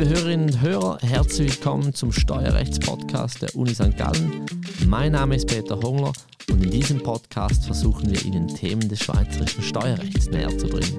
Liebe 0.00 0.14
Hörerinnen 0.14 0.46
und 0.46 0.60
Hörer, 0.62 0.98
herzlich 1.02 1.56
willkommen 1.56 1.92
zum 1.92 2.10
Steuerrechtspodcast 2.10 3.42
der 3.42 3.54
Uni 3.54 3.74
St. 3.74 3.98
Gallen. 3.98 4.46
Mein 4.86 5.12
Name 5.12 5.36
ist 5.36 5.46
Peter 5.46 5.78
Hongler 5.78 6.14
und 6.48 6.64
in 6.64 6.70
diesem 6.70 7.02
Podcast 7.02 7.66
versuchen 7.66 8.10
wir 8.10 8.24
Ihnen 8.24 8.48
Themen 8.48 8.88
des 8.88 9.00
schweizerischen 9.00 9.62
Steuerrechts 9.62 10.30
näher 10.30 10.56
zu 10.56 10.68
bringen. 10.68 10.98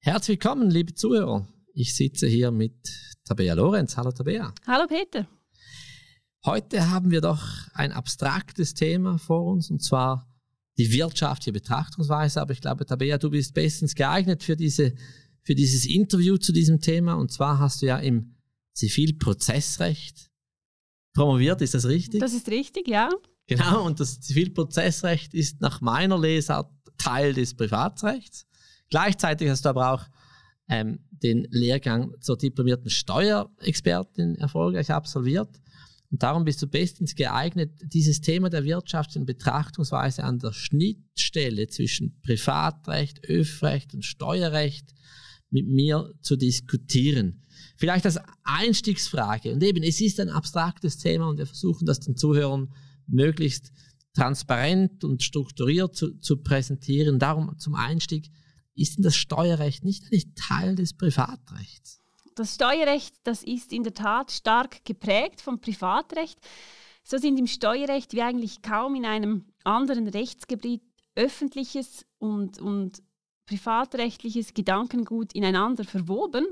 Herzlich 0.00 0.40
willkommen, 0.40 0.70
liebe 0.70 0.94
Zuhörer. 0.94 1.46
Ich 1.74 1.94
sitze 1.94 2.28
hier 2.28 2.50
mit 2.50 2.78
Tabea 3.26 3.52
Lorenz. 3.52 3.98
Hallo 3.98 4.10
Tabea. 4.10 4.54
Hallo 4.66 4.86
Peter. 4.86 5.28
Heute 6.46 6.88
haben 6.90 7.10
wir 7.10 7.20
doch 7.20 7.42
ein 7.74 7.92
abstraktes 7.92 8.72
Thema 8.72 9.18
vor 9.18 9.44
uns 9.44 9.70
und 9.70 9.84
zwar 9.84 10.27
die 10.78 10.92
wirtschaftliche 10.92 11.52
Betrachtungsweise. 11.52 12.40
Aber 12.40 12.52
ich 12.52 12.60
glaube, 12.60 12.86
Tabea, 12.86 13.18
du 13.18 13.30
bist 13.30 13.54
bestens 13.54 13.94
geeignet 13.94 14.42
für, 14.42 14.56
diese, 14.56 14.94
für 15.42 15.54
dieses 15.54 15.84
Interview 15.84 16.36
zu 16.36 16.52
diesem 16.52 16.80
Thema. 16.80 17.14
Und 17.14 17.32
zwar 17.32 17.58
hast 17.58 17.82
du 17.82 17.86
ja 17.86 17.98
im 17.98 18.36
Zivilprozessrecht 18.74 20.30
promoviert, 21.12 21.60
ist 21.62 21.74
das 21.74 21.86
richtig? 21.86 22.20
Das 22.20 22.32
ist 22.32 22.48
richtig, 22.48 22.86
ja. 22.86 23.10
Genau, 23.48 23.84
und 23.84 23.98
das 23.98 24.20
Zivilprozessrecht 24.20 25.34
ist 25.34 25.60
nach 25.60 25.80
meiner 25.80 26.18
Lesart 26.18 26.70
Teil 26.98 27.32
des 27.32 27.54
Privatrechts. 27.54 28.46
Gleichzeitig 28.90 29.48
hast 29.48 29.64
du 29.64 29.70
aber 29.70 29.92
auch 29.92 30.04
ähm, 30.68 31.00
den 31.10 31.46
Lehrgang 31.50 32.14
zur 32.20 32.36
diplomierten 32.36 32.90
Steuerexpertin 32.90 34.36
erfolgreich 34.36 34.90
absolviert. 34.90 35.48
Und 36.10 36.22
darum 36.22 36.44
bist 36.44 36.62
du 36.62 36.66
bestens 36.66 37.14
geeignet, 37.14 37.72
dieses 37.82 38.20
Thema 38.20 38.48
der 38.48 38.64
wirtschaftlichen 38.64 39.26
Betrachtungsweise 39.26 40.24
an 40.24 40.38
der 40.38 40.52
Schnittstelle 40.52 41.66
zwischen 41.68 42.18
Privatrecht, 42.22 43.24
Öffrecht 43.28 43.94
und 43.94 44.04
Steuerrecht 44.04 44.94
mit 45.50 45.66
mir 45.66 46.14
zu 46.22 46.36
diskutieren. 46.36 47.42
Vielleicht 47.76 48.06
als 48.06 48.18
Einstiegsfrage. 48.44 49.52
Und 49.52 49.62
eben, 49.62 49.82
es 49.82 50.00
ist 50.00 50.20
ein 50.20 50.30
abstraktes 50.30 50.98
Thema 50.98 51.28
und 51.28 51.38
wir 51.38 51.46
versuchen 51.46 51.86
das 51.86 52.00
den 52.00 52.16
Zuhörern 52.16 52.72
möglichst 53.06 53.72
transparent 54.14 55.04
und 55.04 55.22
strukturiert 55.22 55.94
zu, 55.94 56.18
zu 56.18 56.38
präsentieren. 56.38 57.18
Darum 57.18 57.56
zum 57.58 57.74
Einstieg, 57.74 58.30
ist 58.74 58.96
denn 58.96 59.04
das 59.04 59.16
Steuerrecht 59.16 59.84
nicht 59.84 60.04
eigentlich 60.04 60.34
Teil 60.34 60.74
des 60.74 60.94
Privatrechts? 60.94 62.00
Das 62.38 62.54
Steuerrecht, 62.54 63.16
das 63.24 63.42
ist 63.42 63.72
in 63.72 63.82
der 63.82 63.94
Tat 63.94 64.30
stark 64.30 64.84
geprägt 64.84 65.40
vom 65.40 65.60
Privatrecht. 65.60 66.38
So 67.02 67.18
sind 67.18 67.36
im 67.36 67.48
Steuerrecht 67.48 68.12
wie 68.12 68.22
eigentlich 68.22 68.62
kaum 68.62 68.94
in 68.94 69.04
einem 69.04 69.46
anderen 69.64 70.06
Rechtsgebiet 70.06 70.82
öffentliches 71.16 72.06
und, 72.18 72.60
und 72.60 73.02
privatrechtliches 73.46 74.54
Gedankengut 74.54 75.32
ineinander 75.32 75.82
verwoben. 75.82 76.46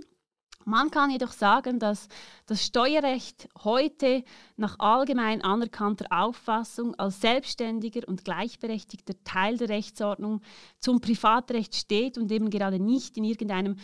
Man 0.64 0.90
kann 0.90 1.12
jedoch 1.12 1.30
sagen, 1.30 1.78
dass 1.78 2.08
das 2.46 2.66
Steuerrecht 2.66 3.48
heute 3.62 4.24
nach 4.56 4.80
allgemein 4.80 5.40
anerkannter 5.42 6.06
Auffassung 6.10 6.96
als 6.96 7.20
selbstständiger 7.20 8.08
und 8.08 8.24
gleichberechtigter 8.24 9.14
Teil 9.22 9.56
der 9.56 9.68
Rechtsordnung 9.68 10.40
zum 10.80 11.00
Privatrecht 11.00 11.76
steht 11.76 12.18
und 12.18 12.32
eben 12.32 12.50
gerade 12.50 12.80
nicht 12.80 13.16
in 13.16 13.22
irgendeinem 13.22 13.76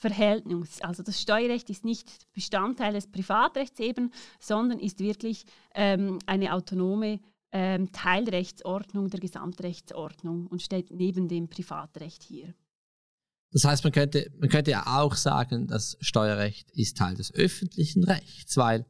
Subordinationsverhältnis. 0.00 0.80
Also 0.82 1.02
das 1.02 1.20
Steuerrecht 1.20 1.70
ist 1.70 1.84
nicht 1.84 2.08
Bestandteil 2.32 2.92
des 2.92 3.06
Privatrechts 3.06 3.80
eben, 3.80 4.12
sondern 4.38 4.78
ist 4.78 5.00
wirklich 5.00 5.44
ähm, 5.74 6.18
eine 6.26 6.54
autonome 6.54 7.20
ähm, 7.52 7.90
Teilrechtsordnung 7.92 9.10
der 9.10 9.20
Gesamtrechtsordnung 9.20 10.46
und 10.46 10.62
steht 10.62 10.90
neben 10.90 11.28
dem 11.28 11.48
Privatrecht 11.48 12.22
hier. 12.22 12.54
Das 13.52 13.64
heißt, 13.64 13.82
man 13.82 13.92
könnte, 13.92 14.30
man 14.38 14.48
könnte 14.48 14.70
ja 14.70 14.86
auch 14.86 15.16
sagen, 15.16 15.66
das 15.66 15.96
Steuerrecht 16.00 16.70
ist 16.70 16.96
Teil 16.96 17.16
des 17.16 17.34
öffentlichen 17.34 18.04
Rechts, 18.04 18.56
weil 18.56 18.86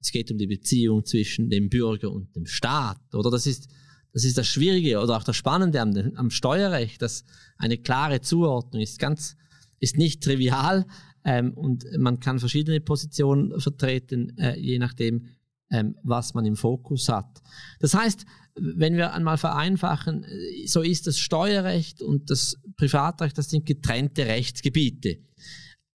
es 0.00 0.12
geht 0.12 0.30
um 0.30 0.36
die 0.36 0.46
Beziehung 0.46 1.04
zwischen 1.06 1.48
dem 1.48 1.70
Bürger 1.70 2.10
und 2.10 2.34
dem 2.36 2.44
Staat. 2.44 3.00
Oder 3.14 3.30
das 3.30 3.46
ist, 3.46 3.68
das 4.12 4.24
ist 4.24 4.36
das 4.36 4.46
Schwierige 4.46 5.00
oder 5.00 5.16
auch 5.16 5.24
das 5.24 5.36
Spannende 5.36 5.80
am, 5.80 5.96
am 6.16 6.28
Steuerrecht, 6.28 7.00
dass 7.00 7.24
eine 7.56 7.78
klare 7.78 8.20
Zuordnung 8.20 8.82
ist 8.82 8.98
ganz, 8.98 9.36
ist 9.82 9.98
nicht 9.98 10.22
trivial 10.22 10.86
ähm, 11.24 11.52
und 11.54 11.84
man 11.98 12.20
kann 12.20 12.38
verschiedene 12.38 12.80
Positionen 12.80 13.60
vertreten, 13.60 14.36
äh, 14.38 14.58
je 14.58 14.78
nachdem, 14.78 15.26
ähm, 15.70 15.96
was 16.02 16.34
man 16.34 16.46
im 16.46 16.56
Fokus 16.56 17.08
hat. 17.08 17.42
Das 17.80 17.94
heißt, 17.94 18.24
wenn 18.54 18.96
wir 18.96 19.12
einmal 19.12 19.38
vereinfachen, 19.38 20.24
äh, 20.24 20.66
so 20.66 20.82
ist 20.82 21.06
das 21.06 21.18
Steuerrecht 21.18 22.00
und 22.00 22.30
das 22.30 22.56
Privatrecht, 22.76 23.36
das 23.36 23.50
sind 23.50 23.66
getrennte 23.66 24.26
Rechtsgebiete. 24.26 25.18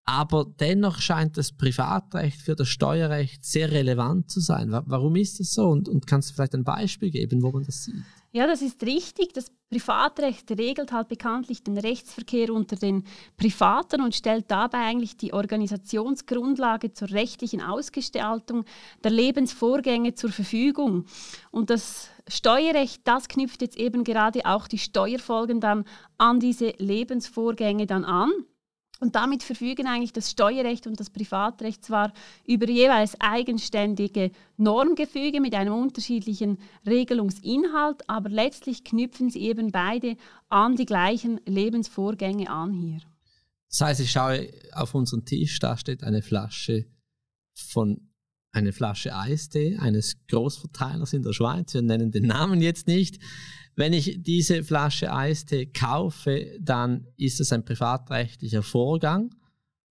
Aber 0.07 0.45
dennoch 0.59 0.99
scheint 0.99 1.37
das 1.37 1.51
Privatrecht 1.51 2.39
für 2.39 2.55
das 2.55 2.67
Steuerrecht 2.67 3.43
sehr 3.43 3.71
relevant 3.71 4.29
zu 4.29 4.39
sein. 4.39 4.69
Warum 4.71 5.15
ist 5.15 5.39
das 5.39 5.53
so? 5.53 5.67
Und, 5.67 5.89
und 5.89 6.05
kannst 6.05 6.29
du 6.29 6.35
vielleicht 6.35 6.53
ein 6.53 6.63
Beispiel 6.63 7.09
geben, 7.09 7.41
wo 7.41 7.51
man 7.51 7.63
das 7.63 7.85
sieht? 7.85 8.03
Ja, 8.35 8.47
das 8.47 8.61
ist 8.61 8.83
richtig. 8.83 9.31
Das 9.31 9.49
Privatrecht 9.69 10.51
regelt 10.51 10.91
halt 10.91 11.07
bekanntlich 11.07 11.63
den 11.63 11.77
Rechtsverkehr 11.77 12.51
unter 12.51 12.75
den 12.75 13.05
Privaten 13.37 14.01
und 14.01 14.13
stellt 14.13 14.51
dabei 14.51 14.79
eigentlich 14.79 15.15
die 15.15 15.31
Organisationsgrundlage 15.31 16.91
zur 16.91 17.11
rechtlichen 17.11 17.61
Ausgestaltung 17.61 18.65
der 19.05 19.11
Lebensvorgänge 19.11 20.15
zur 20.15 20.31
Verfügung. 20.33 21.05
Und 21.49 21.69
das 21.69 22.09
Steuerrecht, 22.27 23.07
das 23.07 23.29
knüpft 23.29 23.61
jetzt 23.61 23.77
eben 23.77 24.03
gerade 24.03 24.45
auch 24.45 24.67
die 24.67 24.79
Steuerfolgen 24.79 25.61
dann 25.61 25.85
an 26.17 26.41
diese 26.41 26.73
Lebensvorgänge 26.77 27.85
dann 27.87 28.03
an. 28.03 28.31
Und 29.01 29.15
damit 29.15 29.43
verfügen 29.43 29.87
eigentlich 29.87 30.13
das 30.13 30.31
Steuerrecht 30.31 30.87
und 30.87 30.99
das 30.99 31.09
Privatrecht 31.09 31.83
zwar 31.83 32.13
über 32.47 32.69
jeweils 32.69 33.19
eigenständige 33.19 34.31
Normgefüge 34.55 35.41
mit 35.41 35.53
einem 35.53 35.73
unterschiedlichen 35.73 36.57
Regelungsinhalt, 36.85 38.09
aber 38.09 38.29
letztlich 38.29 38.85
knüpfen 38.85 39.29
sie 39.29 39.41
eben 39.41 39.71
beide 39.71 40.15
an 40.47 40.77
die 40.77 40.85
gleichen 40.85 41.41
Lebensvorgänge 41.45 42.49
an 42.49 42.71
hier. 42.71 42.99
Das 43.69 43.81
heißt, 43.81 43.99
ich 43.99 44.11
schaue 44.11 44.47
auf 44.71 44.95
unseren 44.95 45.25
Tisch, 45.25 45.59
da 45.59 45.77
steht 45.77 46.03
eine 46.03 46.21
Flasche 46.21 46.85
von 47.53 48.09
eine 48.55 48.71
Flasche 48.71 49.15
Eistee 49.15 49.77
eines 49.77 50.15
Großverteilers 50.27 51.13
in 51.13 51.23
der 51.23 51.33
Schweiz. 51.33 51.73
Wir 51.73 51.81
nennen 51.81 52.11
den 52.11 52.25
Namen 52.27 52.61
jetzt 52.61 52.87
nicht. 52.87 53.19
Wenn 53.75 53.91
ich 53.91 54.23
diese 54.23 54.63
Flasche 54.63 55.13
Eistee 55.13 55.65
kaufe, 55.65 56.57
dann 56.61 57.07
ist 57.17 57.41
es 57.41 57.51
ein 57.51 57.65
privatrechtlicher 57.65 58.63
Vorgang, 58.63 59.35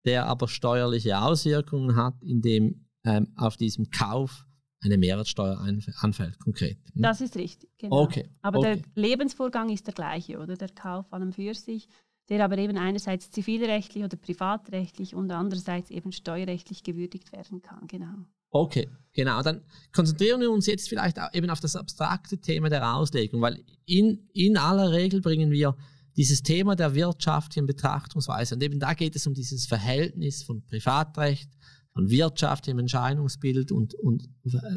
der 0.05 0.27
aber 0.27 0.47
steuerliche 0.47 1.19
Auswirkungen 1.19 1.97
hat, 1.97 2.15
indem 2.23 2.85
ähm, 3.03 3.33
auf 3.35 3.57
diesem 3.57 3.89
Kauf 3.89 4.45
eine 4.81 4.97
Mehrwertsteuer 4.97 5.59
anfällt, 5.99 6.39
konkret. 6.39 6.77
Hm? 6.93 7.01
Das 7.01 7.21
ist 7.21 7.35
richtig, 7.35 7.69
genau. 7.77 8.01
Okay. 8.03 8.29
Aber 8.41 8.59
okay. 8.59 8.81
der 8.81 9.01
Lebensvorgang 9.01 9.69
ist 9.69 9.87
der 9.87 9.93
gleiche, 9.93 10.39
oder? 10.39 10.55
Der 10.55 10.69
Kauf 10.69 11.11
an 11.11 11.21
und 11.21 11.35
für 11.35 11.53
sich, 11.53 11.87
der 12.29 12.43
aber 12.43 12.57
eben 12.57 12.77
einerseits 12.77 13.31
zivilrechtlich 13.31 14.03
oder 14.03 14.17
privatrechtlich 14.17 15.15
und 15.15 15.31
andererseits 15.31 15.89
eben 15.89 16.11
steuerrechtlich 16.11 16.83
gewürdigt 16.83 17.31
werden 17.33 17.61
kann, 17.61 17.87
genau. 17.87 18.25
Okay, 18.53 18.87
genau. 19.13 19.41
Dann 19.41 19.61
konzentrieren 19.91 20.39
wir 20.39 20.51
uns 20.51 20.67
jetzt 20.67 20.87
vielleicht 20.87 21.17
eben 21.33 21.49
auf 21.49 21.59
das 21.59 21.75
abstrakte 21.75 22.37
Thema 22.37 22.69
der 22.69 22.95
Auslegung, 22.95 23.41
weil 23.41 23.63
in, 23.85 24.29
in 24.31 24.57
aller 24.57 24.91
Regel 24.91 25.21
bringen 25.21 25.49
wir 25.49 25.75
dieses 26.15 26.43
Thema 26.43 26.75
der 26.75 26.93
wirtschaftlichen 26.93 27.65
Betrachtungsweise 27.65 28.53
und 28.53 28.61
eben 28.61 28.79
da 28.79 28.93
geht 28.93 29.15
es 29.15 29.25
um 29.25 29.33
dieses 29.33 29.65
Verhältnis 29.65 30.43
von 30.43 30.63
Privatrecht, 30.67 31.49
von 31.93 32.11
wirtschaftlichem 32.11 32.77
Entscheidungsbild 32.77 33.71
und, 33.71 33.95
und 33.95 34.29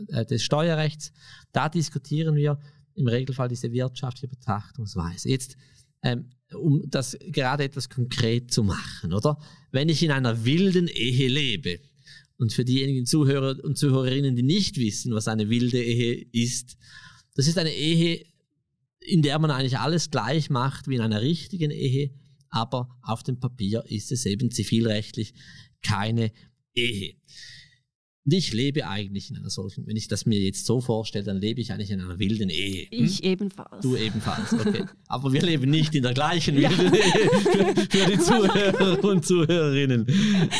äh, 0.09 0.25
des 0.25 0.43
Steuerrechts. 0.43 1.13
Da 1.53 1.69
diskutieren 1.69 2.35
wir 2.35 2.59
im 2.95 3.07
Regelfall 3.07 3.49
diese 3.49 3.71
wirtschaftliche 3.73 4.29
Betrachtungsweise. 4.29 5.29
Jetzt, 5.29 5.59
ähm, 6.03 6.31
um 6.55 6.83
das 6.89 7.19
gerade 7.27 7.65
etwas 7.65 7.91
konkret 7.91 8.51
zu 8.51 8.63
machen, 8.63 9.13
oder? 9.13 9.39
Wenn 9.71 9.91
ich 9.91 10.03
in 10.03 10.13
einer 10.13 10.47
wilden 10.47 10.89
Ehe 10.89 11.29
lebe, 11.29 11.81
und 12.39 12.53
für 12.53 12.65
diejenigen 12.65 13.07
Zuhörer 13.07 13.63
und 13.65 13.79
Zuhörerinnen, 13.79 14.37
die 14.37 14.43
nicht 14.43 14.77
wissen, 14.77 15.15
was 15.15 15.29
eine 15.29 15.49
wilde 15.49 15.83
Ehe 15.83 16.27
ist, 16.33 16.77
das 17.35 17.47
ist 17.47 17.59
eine 17.59 17.73
Ehe, 17.73 18.25
in 19.01 19.23
der 19.23 19.39
man 19.39 19.51
eigentlich 19.51 19.79
alles 19.79 20.11
gleich 20.11 20.51
macht 20.51 20.89
wie 20.89 20.97
in 20.97 21.01
einer 21.01 21.23
richtigen 21.23 21.71
Ehe, 21.71 22.11
aber 22.49 22.89
auf 23.03 23.23
dem 23.23 23.39
Papier 23.39 23.85
ist 23.87 24.13
es 24.13 24.27
eben 24.27 24.51
zivilrechtlich 24.51 25.35
keine 25.83 26.33
Ehe. 26.75 27.15
Und 28.27 28.33
ich 28.33 28.53
lebe 28.53 28.89
eigentlich 28.89 29.31
in 29.31 29.37
einer 29.37 29.51
solchen, 29.51 29.87
wenn 29.87 29.95
ich 29.95 30.09
das 30.09 30.27
mir 30.27 30.41
jetzt 30.41 30.67
so 30.67 30.81
vorstelle, 30.81 31.25
dann 31.25 31.41
lebe 31.41 31.61
ich 31.61 31.73
eigentlich 31.73 31.93
in 31.93 32.01
einer 32.01 32.19
wilden 32.19 32.51
Ehe. 32.51 32.89
Hm? 32.91 33.05
Ich 33.05 33.23
ebenfalls. 33.23 33.83
Du 33.83 33.97
ebenfalls, 33.97 34.53
okay. 34.53 34.85
Aber 35.07 35.33
wir 35.33 35.43
leben 35.43 35.71
nicht 35.71 35.95
in 35.95 36.03
der 36.03 36.13
gleichen 36.13 36.57
wilden 36.57 36.93
Ehe 36.93 37.31
für, 37.41 37.87
für, 37.89 38.11
die 38.11 38.19
Zuhörer 38.19 39.05
und 39.05 39.25
Zuhörerinnen. 39.25 40.07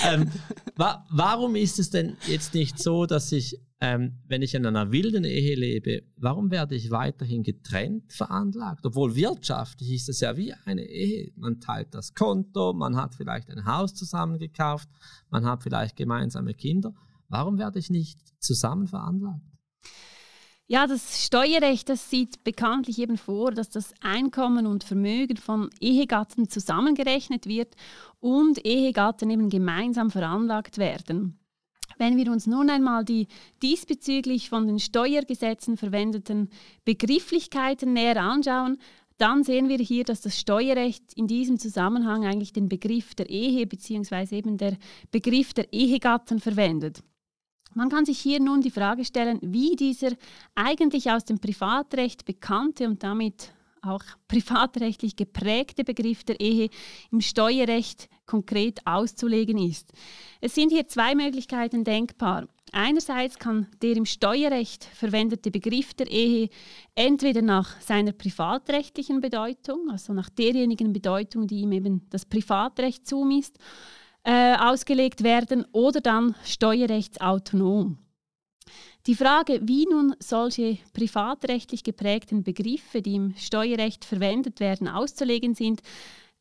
Ähm, 0.07 0.31
wa 0.77 1.05
warum 1.11 1.57
ist 1.57 1.79
es 1.79 1.91
denn 1.91 2.17
jetzt 2.27 2.55
nicht 2.55 2.79
so, 2.79 3.07
dass 3.07 3.33
ich, 3.33 3.61
ähm, 3.81 4.19
wenn 4.27 4.43
ich 4.43 4.55
in 4.55 4.65
einer 4.65 4.93
wilden 4.93 5.25
Ehe 5.25 5.57
lebe, 5.57 6.03
warum 6.17 6.51
werde 6.51 6.75
ich 6.75 6.91
weiterhin 6.91 7.43
getrennt 7.43 8.13
veranlagt? 8.13 8.87
Obwohl 8.87 9.17
wirtschaftlich 9.17 9.93
ist 9.93 10.09
es 10.09 10.21
ja 10.21 10.37
wie 10.37 10.53
eine 10.65 10.83
Ehe. 10.83 11.33
Man 11.37 11.61
teilt 11.61 11.95
das 11.95 12.15
Konto, 12.15 12.73
man 12.73 12.97
hat 12.97 13.15
vielleicht 13.15 13.51
ein 13.51 13.65
Haus 13.67 13.95
zusammengekauft, 13.95 14.89
man 15.31 15.45
hat 15.45 15.63
vielleicht 15.63 15.97
gemeinsame 15.97 16.55
Kinder. 16.55 16.95
Warum 17.29 17.59
werde 17.59 17.79
ich 17.79 17.91
nicht 17.91 18.21
zusammen 18.39 18.87
veranlagt? 18.87 19.43
Ja, 20.69 20.89
das 20.89 21.25
Steuerrecht 21.25 21.89
das 21.89 22.11
sieht 22.11 22.43
bekanntlich 22.43 22.99
eben 22.99 23.19
vor, 23.19 23.53
dass 23.53 23.71
das 23.71 23.95
Einkommen 24.01 24.67
und 24.67 24.83
Vermögen 24.83 25.37
von 25.37 25.71
Ehegatten 25.81 26.49
zusammengerechnet 26.49 27.47
wird 27.47 27.77
und 28.19 28.67
Ehegatten 28.67 29.31
eben 29.31 29.49
gemeinsam 29.49 30.11
veranlagt 30.11 30.79
werden. 30.79 31.39
Wenn 31.99 32.17
wir 32.17 32.33
uns 32.33 32.49
nun 32.49 32.69
einmal 32.69 33.05
die 33.05 33.29
diesbezüglich 33.63 34.51
von 34.51 34.67
den 34.67 34.81
Steuergesetzen 34.81 35.77
verwendeten 35.77 36.51
Begrifflichkeiten 36.85 37.93
näher 37.93 38.21
anschauen, 38.21 38.79
dann 39.19 39.45
sehen 39.45 39.69
wir 39.69 39.79
hier, 39.79 40.03
dass 40.03 40.21
das 40.21 40.39
Steuerrecht 40.39 41.15
in 41.15 41.29
diesem 41.29 41.61
Zusammenhang 41.61 42.27
eigentlich 42.27 42.53
den 42.53 42.69
Begriff 42.69 43.15
der 43.15 43.31
Ehe 43.31 43.69
bzw. 43.69 44.37
eben 44.37 44.59
der 44.59 44.77
Begriff 45.13 45.55
der 45.55 45.73
Ehegatten 45.73 46.41
verwendet. 46.41 47.05
Man 47.77 47.91
kann 47.91 48.07
sich 48.07 48.19
hier 48.19 48.41
nun 48.41 48.63
die 48.63 48.71
Frage 48.71 49.05
stellen, 49.05 49.39
wie 49.43 49.77
dieser 49.77 50.13
eigentlich 50.55 51.11
aus 51.11 51.27
dem 51.27 51.39
Privatrecht 51.39 52.25
bekannte 52.25 52.87
und 52.87 53.03
damit 53.03 53.53
auch 53.83 54.03
privatrechtlich 54.29 55.15
geprägte 55.15 55.85
Begriff 55.85 56.25
der 56.25 56.41
Ehe 56.41 56.71
im 57.13 57.21
Steuerrecht 57.21 58.09
konkret 58.25 58.81
auszulegen 58.87 59.59
ist. 59.59 59.93
Es 60.41 60.55
sind 60.55 60.73
hier 60.73 60.89
zwei 60.89 61.15
Möglichkeiten 61.15 61.85
denkbar. 61.85 62.49
Einerseits 62.73 63.39
kann 63.39 63.67
der 63.83 63.95
im 63.95 64.07
Steuerrecht 64.07 64.85
verwendete 64.85 65.51
Begriff 65.51 65.93
der 65.93 66.11
Ehe 66.11 66.49
entweder 66.95 67.43
nach 67.43 67.79
seiner 67.83 68.13
privatrechtlichen 68.13 69.21
Bedeutung, 69.21 69.91
also 69.91 70.15
nach 70.15 70.31
derjenigen 70.31 70.95
Bedeutung, 70.95 71.47
die 71.47 71.61
ihm 71.61 71.73
eben 71.73 72.07
das 72.09 72.25
Privatrecht 72.25 73.07
zumisst, 73.07 73.59
äh, 74.27 74.57
ausgelegt 74.57 75.23
werden 75.23 75.65
oder 75.71 76.01
dann 76.01 76.35
steuerrechtsautonom. 76.45 77.97
Die 79.07 79.15
Frage, 79.15 79.61
wie 79.63 79.87
nun 79.89 80.17
solche 80.19 80.79
privatrechtlich 80.93 81.85
geprägten 81.85 82.43
Begriffe, 82.43 83.03
die 83.03 83.15
im 83.15 83.35
Steuerrecht 83.37 84.05
verwendet 84.05 84.59
werden, 84.59 84.89
auszulegen 84.89 85.55
sind, 85.55 85.81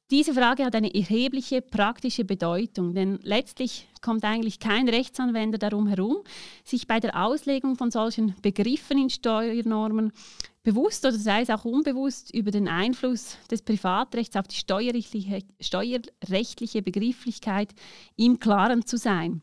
diese 0.09 0.33
Frage 0.33 0.65
hat 0.65 0.75
eine 0.75 0.93
erhebliche 0.93 1.61
praktische 1.61 2.25
Bedeutung, 2.25 2.95
denn 2.95 3.19
letztlich 3.21 3.88
kommt 4.01 4.23
eigentlich 4.23 4.59
kein 4.59 4.89
Rechtsanwender 4.89 5.59
darum 5.59 5.88
herum, 5.88 6.17
sich 6.63 6.88
bei 6.88 6.99
der 6.99 7.23
Auslegung 7.23 7.75
von 7.75 7.91
solchen 7.91 8.35
Begriffen 8.41 8.97
in 8.97 9.09
Steuernormen 9.11 10.11
bewusst 10.65 11.06
oder 11.06 11.17
sei 11.17 11.44
es 11.44 11.50
auch 11.50 11.63
unbewusst 11.63 12.33
über 12.33 12.51
den 12.51 12.67
Einfluss 12.67 13.38
des 13.50 13.62
Privatrechts 13.62 14.35
auf 14.35 14.47
die 14.47 14.56
steuerrechtliche, 14.56 15.39
steuerrechtliche 15.62 16.81
Begrifflichkeit 16.81 17.73
im 18.17 18.39
Klaren 18.39 18.85
zu 18.85 18.97
sein. 18.97 19.41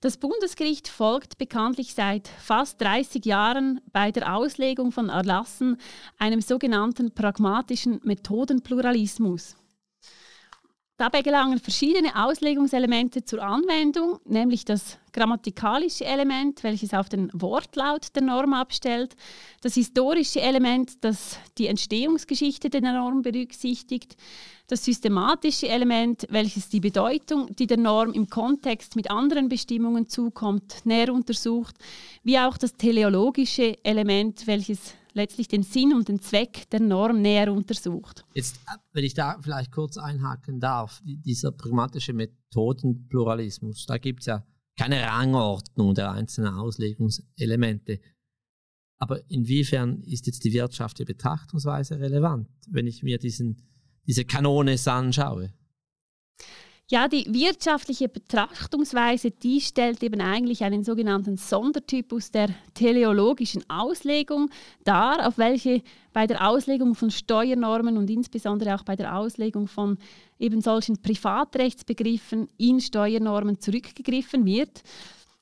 Das 0.00 0.16
Bundesgericht 0.16 0.88
folgt 0.88 1.38
bekanntlich 1.38 1.94
seit 1.94 2.28
fast 2.28 2.80
30 2.80 3.24
Jahren 3.24 3.80
bei 3.92 4.12
der 4.12 4.36
Auslegung 4.36 4.92
von 4.92 5.08
Erlassen 5.08 5.76
einem 6.18 6.40
sogenannten 6.40 7.12
pragmatischen 7.14 8.00
Methodenpluralismus. 8.04 9.56
Dabei 10.98 11.22
gelangen 11.22 11.60
verschiedene 11.60 12.26
Auslegungselemente 12.26 13.24
zur 13.24 13.40
Anwendung, 13.40 14.18
nämlich 14.24 14.64
das 14.64 14.98
grammatikalische 15.12 16.04
Element, 16.04 16.64
welches 16.64 16.92
auf 16.92 17.08
den 17.08 17.30
Wortlaut 17.32 18.08
der 18.16 18.22
Norm 18.22 18.52
abstellt, 18.52 19.14
das 19.60 19.74
historische 19.74 20.40
Element, 20.40 21.04
das 21.04 21.38
die 21.56 21.68
Entstehungsgeschichte 21.68 22.68
der 22.68 22.80
Norm 22.80 23.22
berücksichtigt, 23.22 24.16
das 24.66 24.84
systematische 24.84 25.68
Element, 25.68 26.26
welches 26.30 26.68
die 26.68 26.80
Bedeutung, 26.80 27.54
die 27.54 27.68
der 27.68 27.78
Norm 27.78 28.12
im 28.12 28.28
Kontext 28.28 28.96
mit 28.96 29.08
anderen 29.08 29.48
Bestimmungen 29.48 30.08
zukommt, 30.08 30.84
näher 30.84 31.12
untersucht, 31.12 31.76
wie 32.24 32.40
auch 32.40 32.58
das 32.58 32.74
teleologische 32.74 33.76
Element, 33.84 34.48
welches 34.48 34.94
letztlich 35.18 35.48
den 35.48 35.62
Sinn 35.62 35.92
und 35.92 36.08
den 36.08 36.20
Zweck 36.20 36.70
der 36.70 36.80
Norm 36.80 37.20
näher 37.20 37.52
untersucht. 37.52 38.24
Jetzt, 38.34 38.56
äh, 38.66 38.78
wenn 38.92 39.04
ich 39.04 39.14
da 39.14 39.38
vielleicht 39.40 39.72
kurz 39.72 39.98
einhaken 39.98 40.60
darf, 40.60 41.02
dieser 41.04 41.52
pragmatische 41.52 42.14
Methodenpluralismus, 42.14 43.84
da 43.86 43.98
gibt 43.98 44.20
es 44.20 44.26
ja 44.26 44.46
keine 44.78 45.02
Rangordnung 45.02 45.94
der 45.94 46.12
einzelnen 46.12 46.54
Auslegungselemente. 46.54 48.00
Aber 48.98 49.20
inwiefern 49.30 50.02
ist 50.02 50.26
jetzt 50.26 50.44
die 50.44 50.52
wirtschaftliche 50.52 51.06
Betrachtungsweise 51.06 52.00
relevant, 52.00 52.48
wenn 52.68 52.86
ich 52.86 53.02
mir 53.02 53.18
diesen, 53.18 53.68
diese 54.06 54.24
Kanone 54.24 54.76
anschaue? 54.86 55.52
Ja, 56.90 57.06
die 57.06 57.26
wirtschaftliche 57.28 58.08
Betrachtungsweise, 58.08 59.30
die 59.30 59.60
stellt 59.60 60.02
eben 60.02 60.22
eigentlich 60.22 60.64
einen 60.64 60.84
sogenannten 60.84 61.36
Sondertypus 61.36 62.30
der 62.30 62.48
teleologischen 62.72 63.62
Auslegung 63.68 64.48
dar, 64.84 65.28
auf 65.28 65.36
welche 65.36 65.82
bei 66.14 66.26
der 66.26 66.48
Auslegung 66.48 66.94
von 66.94 67.10
Steuernormen 67.10 67.98
und 67.98 68.08
insbesondere 68.08 68.74
auch 68.74 68.84
bei 68.84 68.96
der 68.96 69.14
Auslegung 69.16 69.66
von 69.66 69.98
eben 70.38 70.62
solchen 70.62 71.02
Privatrechtsbegriffen 71.02 72.48
in 72.56 72.80
Steuernormen 72.80 73.60
zurückgegriffen 73.60 74.46
wird. 74.46 74.82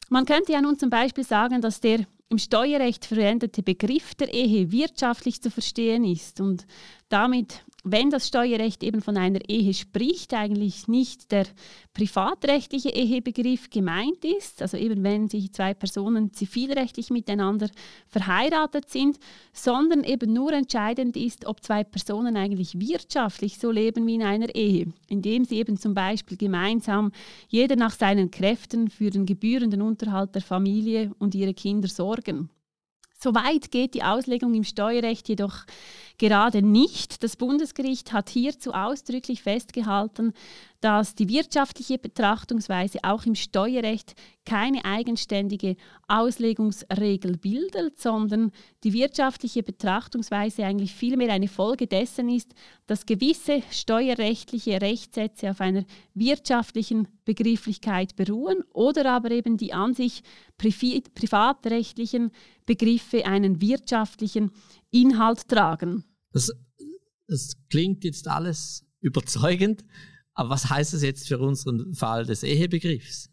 Man 0.08 0.26
könnte 0.26 0.52
ja 0.52 0.60
nun 0.60 0.80
zum 0.80 0.90
Beispiel 0.90 1.24
sagen, 1.24 1.60
dass 1.60 1.80
der 1.80 2.06
im 2.28 2.38
Steuerrecht 2.38 3.04
verwendete 3.04 3.62
Begriff 3.62 4.16
der 4.16 4.34
Ehe 4.34 4.72
wirtschaftlich 4.72 5.40
zu 5.40 5.52
verstehen 5.52 6.02
ist 6.02 6.40
und 6.40 6.66
damit 7.08 7.62
wenn 7.88 8.10
das 8.10 8.26
Steuerrecht 8.26 8.82
eben 8.82 9.00
von 9.00 9.16
einer 9.16 9.48
Ehe 9.48 9.72
spricht, 9.72 10.34
eigentlich 10.34 10.88
nicht 10.88 11.30
der 11.30 11.46
privatrechtliche 11.94 12.88
Ehebegriff 12.88 13.70
gemeint 13.70 14.24
ist, 14.24 14.60
also 14.60 14.76
eben 14.76 15.04
wenn 15.04 15.28
sich 15.28 15.52
zwei 15.52 15.72
Personen 15.72 16.32
zivilrechtlich 16.32 17.10
miteinander 17.10 17.70
verheiratet 18.08 18.90
sind, 18.90 19.20
sondern 19.52 20.02
eben 20.02 20.32
nur 20.32 20.52
entscheidend 20.52 21.16
ist, 21.16 21.46
ob 21.46 21.62
zwei 21.62 21.84
Personen 21.84 22.36
eigentlich 22.36 22.76
wirtschaftlich 22.80 23.56
so 23.58 23.70
leben 23.70 24.04
wie 24.08 24.16
in 24.16 24.24
einer 24.24 24.52
Ehe, 24.56 24.88
indem 25.08 25.44
sie 25.44 25.58
eben 25.58 25.76
zum 25.76 25.94
Beispiel 25.94 26.36
gemeinsam 26.36 27.12
jeder 27.46 27.76
nach 27.76 27.92
seinen 27.92 28.32
Kräften 28.32 28.90
für 28.90 29.10
den 29.10 29.26
gebührenden 29.26 29.80
Unterhalt 29.80 30.34
der 30.34 30.42
Familie 30.42 31.12
und 31.20 31.36
ihre 31.36 31.54
Kinder 31.54 31.86
sorgen. 31.86 32.50
Soweit 33.18 33.70
geht 33.70 33.94
die 33.94 34.02
Auslegung 34.02 34.54
im 34.54 34.64
Steuerrecht 34.64 35.28
jedoch 35.28 35.64
gerade 36.18 36.62
nicht. 36.62 37.22
Das 37.22 37.36
Bundesgericht 37.36 38.12
hat 38.12 38.28
hierzu 38.28 38.72
ausdrücklich 38.72 39.42
festgehalten, 39.42 40.32
dass 40.80 41.14
die 41.14 41.28
wirtschaftliche 41.28 41.98
Betrachtungsweise 41.98 43.00
auch 43.02 43.24
im 43.24 43.34
Steuerrecht 43.34 44.14
keine 44.44 44.84
eigenständige 44.84 45.76
Auslegungsregel 46.06 47.38
bildet, 47.38 47.98
sondern 47.98 48.52
die 48.84 48.92
wirtschaftliche 48.92 49.62
Betrachtungsweise 49.62 50.64
eigentlich 50.64 50.94
vielmehr 50.94 51.32
eine 51.32 51.48
Folge 51.48 51.86
dessen 51.86 52.28
ist, 52.28 52.54
dass 52.86 53.06
gewisse 53.06 53.62
steuerrechtliche 53.70 54.80
Rechtssätze 54.80 55.50
auf 55.50 55.60
einer 55.60 55.84
wirtschaftlichen 56.14 57.08
Begrifflichkeit 57.24 58.14
beruhen 58.14 58.62
oder 58.72 59.10
aber 59.10 59.32
eben 59.32 59.56
die 59.56 59.72
an 59.72 59.94
sich 59.94 60.22
privatrechtlichen 60.56 62.30
Begriffe 62.64 63.26
einen 63.26 63.60
wirtschaftlichen 63.60 64.52
Inhalt 64.90 65.48
tragen. 65.48 66.04
Das, 66.32 66.50
das 67.26 67.56
klingt 67.70 68.04
jetzt 68.04 68.28
alles 68.28 68.84
überzeugend, 69.00 69.84
aber 70.34 70.50
was 70.50 70.68
heißt 70.68 70.94
das 70.94 71.02
jetzt 71.02 71.28
für 71.28 71.38
unseren 71.38 71.94
Fall 71.94 72.26
des 72.26 72.42
Ehebegriffs? 72.42 73.30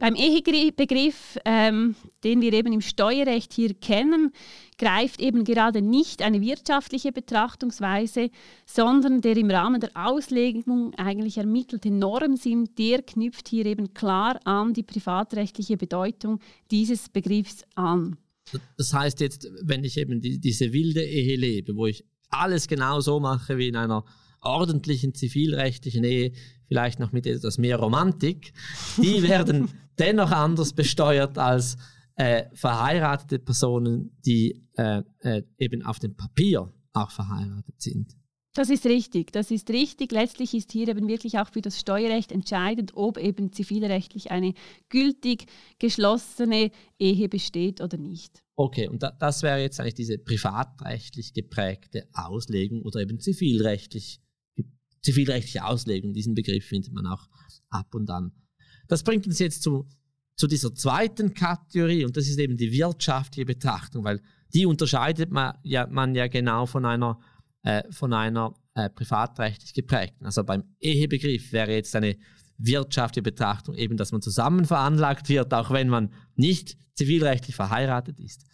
Beim 0.00 0.14
Ehebegriff, 0.14 1.38
ähm, 1.44 1.94
den 2.24 2.40
wir 2.40 2.54
eben 2.54 2.72
im 2.72 2.80
Steuerrecht 2.80 3.52
hier 3.52 3.74
kennen, 3.74 4.32
greift 4.78 5.20
eben 5.20 5.44
gerade 5.44 5.82
nicht 5.82 6.22
eine 6.22 6.40
wirtschaftliche 6.40 7.12
Betrachtungsweise, 7.12 8.30
sondern 8.64 9.20
der 9.20 9.36
im 9.36 9.50
Rahmen 9.50 9.78
der 9.78 9.90
Auslegung 9.92 10.94
eigentlich 10.94 11.36
ermittelte 11.36 11.90
Normsinn, 11.90 12.70
der 12.78 13.02
knüpft 13.02 13.48
hier 13.48 13.66
eben 13.66 13.92
klar 13.92 14.40
an 14.44 14.72
die 14.72 14.84
privatrechtliche 14.84 15.76
Bedeutung 15.76 16.40
dieses 16.70 17.10
Begriffs 17.10 17.64
an. 17.74 18.16
Das 18.76 18.92
heißt 18.92 19.20
jetzt, 19.20 19.48
wenn 19.62 19.84
ich 19.84 19.96
eben 19.96 20.20
die, 20.20 20.38
diese 20.38 20.72
wilde 20.72 21.02
Ehe 21.02 21.36
lebe, 21.36 21.76
wo 21.76 21.86
ich 21.86 22.04
alles 22.28 22.68
genau 22.68 23.00
so 23.00 23.20
mache 23.20 23.58
wie 23.58 23.68
in 23.68 23.76
einer 23.76 24.04
ordentlichen 24.40 25.14
zivilrechtlichen 25.14 26.04
Ehe, 26.04 26.32
vielleicht 26.68 27.00
noch 27.00 27.12
mit 27.12 27.26
etwas 27.26 27.58
mehr 27.58 27.76
Romantik, 27.76 28.52
die 28.96 29.22
werden 29.28 29.68
dennoch 29.98 30.30
anders 30.30 30.72
besteuert 30.72 31.36
als 31.36 31.76
äh, 32.16 32.44
verheiratete 32.54 33.38
Personen, 33.38 34.16
die 34.24 34.66
äh, 34.76 35.02
äh, 35.20 35.42
eben 35.58 35.82
auf 35.82 35.98
dem 35.98 36.16
Papier 36.16 36.72
auch 36.92 37.10
verheiratet 37.10 37.80
sind. 37.80 38.16
Das 38.52 38.68
ist 38.68 38.84
richtig, 38.84 39.30
das 39.30 39.52
ist 39.52 39.70
richtig. 39.70 40.10
Letztlich 40.10 40.54
ist 40.54 40.72
hier 40.72 40.88
eben 40.88 41.06
wirklich 41.06 41.38
auch 41.38 41.48
für 41.48 41.60
das 41.60 41.78
Steuerrecht 41.78 42.32
entscheidend, 42.32 42.92
ob 42.94 43.16
eben 43.16 43.52
zivilrechtlich 43.52 44.32
eine 44.32 44.54
gültig 44.88 45.46
geschlossene 45.78 46.72
Ehe 46.98 47.28
besteht 47.28 47.80
oder 47.80 47.96
nicht. 47.96 48.42
Okay, 48.56 48.88
und 48.88 49.04
da, 49.04 49.12
das 49.12 49.44
wäre 49.44 49.60
jetzt 49.60 49.78
eigentlich 49.78 49.94
diese 49.94 50.18
privatrechtlich 50.18 51.32
geprägte 51.32 52.08
Auslegung 52.12 52.82
oder 52.82 53.00
eben 53.00 53.20
zivilrechtlich, 53.20 54.20
zivilrechtliche 55.00 55.64
Auslegung. 55.64 56.12
Diesen 56.12 56.34
Begriff 56.34 56.66
findet 56.66 56.92
man 56.92 57.06
auch 57.06 57.28
ab 57.68 57.94
und 57.94 58.10
an. 58.10 58.32
Das 58.88 59.04
bringt 59.04 59.28
uns 59.28 59.38
jetzt 59.38 59.62
zu, 59.62 59.86
zu 60.36 60.48
dieser 60.48 60.74
zweiten 60.74 61.34
Kategorie 61.34 62.04
und 62.04 62.16
das 62.16 62.26
ist 62.26 62.40
eben 62.40 62.56
die 62.56 62.72
wirtschaftliche 62.72 63.46
Betrachtung, 63.46 64.02
weil 64.02 64.20
die 64.52 64.66
unterscheidet 64.66 65.30
man 65.30 65.56
ja, 65.62 65.86
man 65.86 66.16
ja 66.16 66.26
genau 66.26 66.66
von 66.66 66.84
einer, 66.84 67.20
äh, 67.62 67.82
von 67.90 68.12
einer 68.12 68.54
äh, 68.74 68.88
privatrechtlich 68.90 69.74
geprägten. 69.74 70.24
Also 70.26 70.44
beim 70.44 70.64
Ehebegriff 70.80 71.52
wäre 71.52 71.72
jetzt 71.72 71.94
eine 71.96 72.16
wirtschaftliche 72.58 73.22
Betrachtung 73.22 73.74
eben, 73.74 73.96
dass 73.96 74.12
man 74.12 74.22
zusammen 74.22 74.64
veranlagt 74.64 75.28
wird, 75.28 75.52
auch 75.54 75.70
wenn 75.70 75.88
man 75.88 76.12
nicht 76.34 76.76
zivilrechtlich 76.94 77.56
verheiratet 77.56 78.20
ist. 78.20 78.44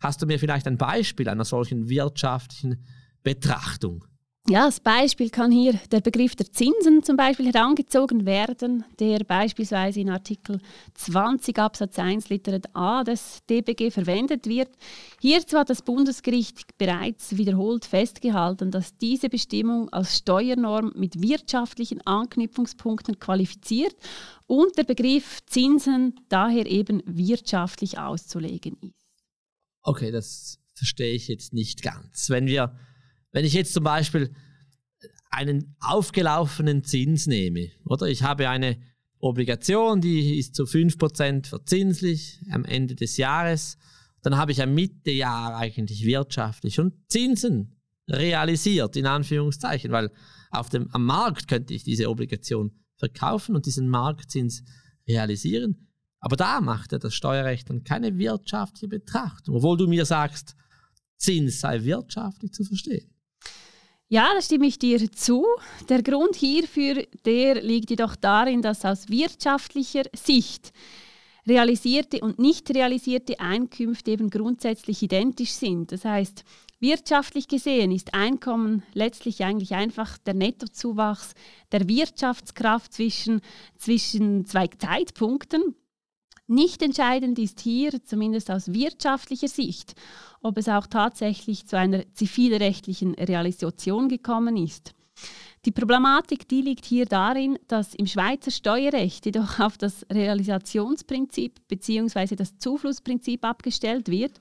Hast 0.00 0.20
du 0.20 0.26
mir 0.26 0.38
vielleicht 0.38 0.66
ein 0.66 0.78
Beispiel 0.78 1.28
einer 1.28 1.44
solchen 1.44 1.88
wirtschaftlichen 1.88 2.84
Betrachtung? 3.22 4.04
Ja, 4.46 4.66
als 4.66 4.78
Beispiel 4.78 5.30
kann 5.30 5.50
hier 5.50 5.72
der 5.90 6.02
Begriff 6.02 6.36
der 6.36 6.52
Zinsen 6.52 7.02
zum 7.02 7.16
Beispiel 7.16 7.46
herangezogen 7.46 8.26
werden, 8.26 8.84
der 8.98 9.20
beispielsweise 9.20 10.00
in 10.00 10.10
Artikel 10.10 10.60
20 10.92 11.58
Absatz 11.58 11.98
1 11.98 12.28
Liter 12.28 12.60
a 12.74 13.04
des 13.04 13.42
DBG 13.48 13.90
verwendet 13.90 14.46
wird. 14.46 14.68
Hierzu 15.18 15.56
hat 15.56 15.70
das 15.70 15.80
Bundesgericht 15.80 16.76
bereits 16.76 17.38
wiederholt 17.38 17.86
festgehalten, 17.86 18.70
dass 18.70 18.98
diese 18.98 19.30
Bestimmung 19.30 19.88
als 19.94 20.18
Steuernorm 20.18 20.92
mit 20.94 21.22
wirtschaftlichen 21.22 22.06
Anknüpfungspunkten 22.06 23.18
qualifiziert 23.18 23.96
und 24.46 24.76
der 24.76 24.84
Begriff 24.84 25.40
Zinsen 25.46 26.20
daher 26.28 26.66
eben 26.66 27.02
wirtschaftlich 27.06 27.98
auszulegen 27.98 28.76
ist. 28.82 28.92
Okay, 29.80 30.10
das 30.10 30.58
verstehe 30.74 31.14
ich 31.14 31.28
jetzt 31.28 31.54
nicht 31.54 31.80
ganz. 31.80 32.28
Wenn 32.28 32.46
wir, 32.46 32.76
wenn 33.34 33.44
ich 33.44 33.52
jetzt 33.52 33.74
zum 33.74 33.82
Beispiel 33.82 34.32
einen 35.28 35.74
aufgelaufenen 35.80 36.84
Zins 36.84 37.26
nehme, 37.26 37.72
oder 37.84 38.06
ich 38.06 38.22
habe 38.22 38.48
eine 38.48 38.78
Obligation, 39.18 40.00
die 40.00 40.38
ist 40.38 40.54
zu 40.54 40.62
5% 40.64 41.48
verzinslich 41.48 42.40
am 42.50 42.64
Ende 42.64 42.94
des 42.94 43.16
Jahres, 43.16 43.76
dann 44.22 44.36
habe 44.36 44.52
ich 44.52 44.62
am 44.62 44.72
Mittejahr 44.72 45.56
eigentlich 45.56 46.04
wirtschaftlich 46.04 46.78
und 46.78 46.94
Zinsen 47.08 47.80
realisiert, 48.08 48.94
in 48.94 49.06
Anführungszeichen, 49.06 49.90
weil 49.90 50.12
auf 50.50 50.68
dem, 50.68 50.88
am 50.92 51.04
Markt 51.04 51.48
könnte 51.48 51.74
ich 51.74 51.82
diese 51.82 52.08
Obligation 52.08 52.70
verkaufen 52.98 53.56
und 53.56 53.66
diesen 53.66 53.88
Marktzins 53.88 54.62
realisieren. 55.08 55.88
Aber 56.20 56.36
da 56.36 56.60
macht 56.60 56.92
ja 56.92 56.98
das 56.98 57.14
Steuerrecht 57.14 57.68
dann 57.68 57.82
keine 57.82 58.16
wirtschaftliche 58.16 58.86
Betrachtung, 58.86 59.56
obwohl 59.56 59.76
du 59.76 59.88
mir 59.88 60.04
sagst, 60.04 60.54
Zins 61.16 61.58
sei 61.58 61.82
wirtschaftlich 61.82 62.52
zu 62.52 62.62
verstehen. 62.62 63.13
Ja, 64.08 64.28
da 64.34 64.42
stimme 64.42 64.66
ich 64.66 64.78
dir 64.78 65.10
zu. 65.12 65.46
Der 65.88 66.02
Grund 66.02 66.36
hierfür, 66.36 67.06
der 67.24 67.62
liegt 67.62 67.90
jedoch 67.90 68.16
darin, 68.16 68.60
dass 68.60 68.84
aus 68.84 69.08
wirtschaftlicher 69.08 70.02
Sicht 70.14 70.72
realisierte 71.46 72.20
und 72.20 72.38
nicht 72.38 72.70
realisierte 72.74 73.40
Einkünfte 73.40 74.10
eben 74.12 74.30
grundsätzlich 74.30 75.02
identisch 75.02 75.52
sind. 75.52 75.92
Das 75.92 76.04
heißt, 76.04 76.44
wirtschaftlich 76.80 77.48
gesehen 77.48 77.92
ist 77.92 78.14
Einkommen 78.14 78.82
letztlich 78.92 79.42
eigentlich 79.42 79.74
einfach 79.74 80.18
der 80.18 80.34
Nettozuwachs 80.34 81.34
der 81.72 81.88
Wirtschaftskraft 81.88 82.92
zwischen, 82.92 83.40
zwischen 83.76 84.44
zwei 84.46 84.66
Zeitpunkten. 84.66 85.74
Nicht 86.46 86.82
entscheidend 86.82 87.38
ist 87.38 87.60
hier, 87.60 88.04
zumindest 88.04 88.50
aus 88.50 88.72
wirtschaftlicher 88.72 89.48
Sicht, 89.48 89.94
ob 90.44 90.58
es 90.58 90.68
auch 90.68 90.86
tatsächlich 90.86 91.66
zu 91.66 91.76
einer 91.76 92.04
zivilrechtlichen 92.12 93.14
Realisation 93.14 94.08
gekommen 94.08 94.56
ist. 94.56 94.94
Die 95.64 95.70
Problematik 95.70 96.46
die 96.46 96.60
liegt 96.60 96.84
hier 96.84 97.06
darin, 97.06 97.58
dass 97.68 97.94
im 97.94 98.06
Schweizer 98.06 98.50
Steuerrecht 98.50 99.24
jedoch 99.24 99.58
auf 99.60 99.78
das 99.78 100.04
Realisationsprinzip 100.12 101.66
bzw. 101.68 102.36
das 102.36 102.58
Zuflussprinzip 102.58 103.44
abgestellt 103.44 104.10
wird 104.10 104.38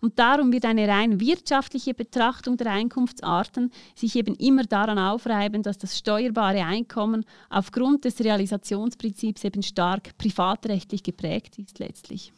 und 0.00 0.18
darum 0.18 0.50
wird 0.50 0.64
eine 0.64 0.88
rein 0.88 1.20
wirtschaftliche 1.20 1.92
Betrachtung 1.92 2.56
der 2.56 2.72
Einkunftsarten 2.72 3.70
sich 3.94 4.16
eben 4.16 4.34
immer 4.36 4.64
daran 4.64 4.98
aufreiben, 4.98 5.62
dass 5.62 5.76
das 5.76 5.98
steuerbare 5.98 6.64
Einkommen 6.64 7.26
aufgrund 7.50 8.06
des 8.06 8.20
Realisationsprinzips 8.20 9.44
eben 9.44 9.62
stark 9.62 10.16
privatrechtlich 10.16 11.02
geprägt 11.02 11.58
ist 11.58 11.80
letztlich. 11.80 12.32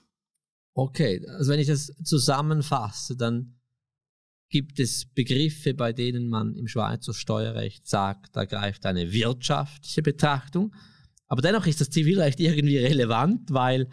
Okay, 0.76 1.24
also 1.28 1.52
wenn 1.52 1.60
ich 1.60 1.68
das 1.68 1.92
zusammenfasse, 2.02 3.16
dann 3.16 3.60
gibt 4.50 4.78
es 4.80 5.06
Begriffe, 5.06 5.74
bei 5.74 5.92
denen 5.92 6.28
man 6.28 6.54
im 6.54 6.66
Schweizer 6.66 7.14
Steuerrecht 7.14 7.86
sagt, 7.86 8.36
da 8.36 8.44
greift 8.44 8.84
eine 8.86 9.12
wirtschaftliche 9.12 10.02
Betrachtung. 10.02 10.74
Aber 11.26 11.42
dennoch 11.42 11.66
ist 11.66 11.80
das 11.80 11.90
Zivilrecht 11.90 12.40
irgendwie 12.40 12.78
relevant, 12.78 13.50
weil 13.52 13.88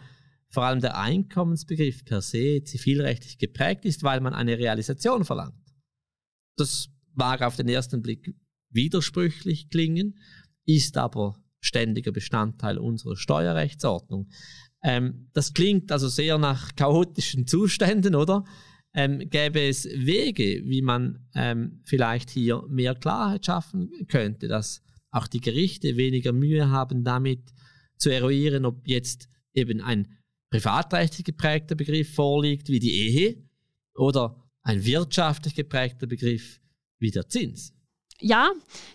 vor 0.50 0.64
allem 0.64 0.80
der 0.80 0.98
Einkommensbegriff 0.98 2.04
per 2.04 2.20
se 2.20 2.62
zivilrechtlich 2.62 3.38
geprägt 3.38 3.84
ist, 3.84 4.02
weil 4.02 4.20
man 4.20 4.34
eine 4.34 4.58
Realisation 4.58 5.24
verlangt. 5.24 5.74
Das 6.56 6.90
mag 7.14 7.42
auf 7.42 7.56
den 7.56 7.68
ersten 7.68 8.02
Blick 8.02 8.34
widersprüchlich 8.70 9.70
klingen, 9.70 10.18
ist 10.66 10.96
aber 10.96 11.42
ständiger 11.60 12.12
Bestandteil 12.12 12.78
unserer 12.78 13.16
Steuerrechtsordnung. 13.16 14.28
Ähm, 14.82 15.28
das 15.32 15.54
klingt 15.54 15.92
also 15.92 16.08
sehr 16.08 16.38
nach 16.38 16.74
chaotischen 16.74 17.46
Zuständen, 17.46 18.14
oder? 18.14 18.44
Ähm, 18.94 19.30
gäbe 19.30 19.60
es 19.60 19.84
Wege, 19.86 20.62
wie 20.66 20.82
man 20.82 21.26
ähm, 21.34 21.80
vielleicht 21.84 22.28
hier 22.28 22.62
mehr 22.68 22.94
Klarheit 22.94 23.46
schaffen 23.46 23.90
könnte, 24.08 24.48
dass 24.48 24.82
auch 25.10 25.26
die 25.26 25.40
Gerichte 25.40 25.96
weniger 25.96 26.32
Mühe 26.32 26.70
haben, 26.70 27.04
damit 27.04 27.40
zu 27.96 28.10
eruieren, 28.10 28.66
ob 28.66 28.86
jetzt 28.86 29.28
eben 29.54 29.80
ein 29.80 30.18
privatrechtlich 30.50 31.24
geprägter 31.24 31.74
Begriff 31.74 32.14
vorliegt 32.14 32.68
wie 32.68 32.80
die 32.80 32.92
Ehe 32.92 33.48
oder 33.94 34.42
ein 34.62 34.84
wirtschaftlich 34.84 35.54
geprägter 35.54 36.06
Begriff 36.06 36.60
wie 36.98 37.10
der 37.10 37.28
Zins. 37.28 37.74
Ja, 38.24 38.52